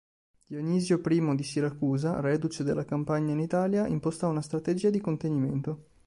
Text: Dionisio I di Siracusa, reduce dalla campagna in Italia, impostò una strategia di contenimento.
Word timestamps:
Dionisio 0.47 0.99
I 1.05 1.35
di 1.35 1.43
Siracusa, 1.43 2.21
reduce 2.21 2.63
dalla 2.63 2.85
campagna 2.85 3.33
in 3.33 3.39
Italia, 3.39 3.85
impostò 3.85 4.31
una 4.31 4.41
strategia 4.41 4.89
di 4.89 4.99
contenimento. 4.99 5.85